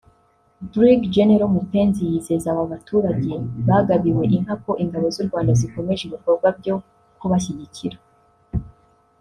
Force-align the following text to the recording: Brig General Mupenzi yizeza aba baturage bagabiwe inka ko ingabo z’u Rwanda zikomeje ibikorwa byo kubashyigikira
Brig 0.71 1.01
General 1.15 1.49
Mupenzi 1.55 2.01
yizeza 2.11 2.47
aba 2.53 2.63
baturage 2.73 3.33
bagabiwe 3.67 4.23
inka 4.37 4.55
ko 4.63 4.71
ingabo 4.83 5.05
z’u 5.15 5.25
Rwanda 5.27 5.51
zikomeje 5.61 6.03
ibikorwa 6.05 6.47
byo 6.59 6.75
kubashyigikira 7.19 7.97